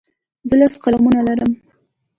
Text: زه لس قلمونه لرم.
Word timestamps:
زه 0.49 0.55
لس 0.59 0.75
قلمونه 0.83 1.21
لرم. 1.27 1.51